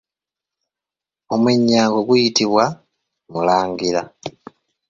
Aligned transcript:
Omwennyango 1.33 1.99
guyitibwa 2.07 2.65
Mulangira. 3.31 4.01